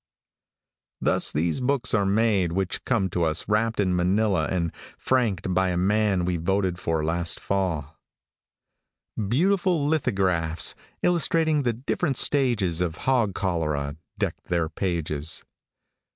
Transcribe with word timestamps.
Thus 0.99 1.31
these 1.31 1.59
books 1.59 1.93
are 1.93 2.07
made 2.07 2.53
which 2.53 2.83
come 2.85 3.07
to 3.11 3.23
us 3.23 3.47
wrapped 3.47 3.79
in 3.79 3.95
manilla 3.95 4.47
and 4.49 4.71
franked 4.97 5.53
by 5.53 5.69
the 5.69 5.77
man 5.77 6.25
we 6.25 6.37
voted 6.37 6.79
for 6.79 7.05
last 7.05 7.39
fall. 7.39 7.99
Beautiful 9.15 9.85
lithographs, 9.85 10.73
illustrating 11.03 11.61
the 11.61 11.73
different 11.73 12.17
stages 12.17 12.81
of 12.81 12.97
hog 13.05 13.35
cholera, 13.35 13.95
deck 14.17 14.33
their 14.45 14.69
pages. 14.69 15.43